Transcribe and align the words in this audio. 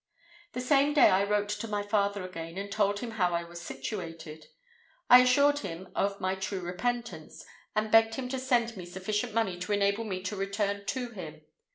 "The 0.53 0.61
same 0.61 0.95
day 0.95 1.11
I 1.11 1.23
wrote 1.25 1.49
to 1.49 1.67
my 1.67 1.83
father 1.83 2.23
again, 2.25 2.57
and 2.57 2.71
told 2.71 3.01
him 3.01 3.11
how 3.11 3.35
I 3.35 3.43
was 3.43 3.61
situated. 3.61 4.47
I 5.11 5.19
assured 5.19 5.59
him 5.59 5.89
of 5.93 6.19
my 6.19 6.33
true 6.33 6.59
repentance, 6.61 7.45
and 7.75 7.91
begged 7.91 8.15
him 8.15 8.27
to 8.29 8.39
send 8.39 8.75
me 8.75 8.87
sufficient 8.87 9.35
money 9.35 9.59
to 9.59 9.73
enable 9.73 10.03
me 10.05 10.23
to 10.23 10.35
return 10.35 10.87
to 10.87 11.11
him. 11.11 11.41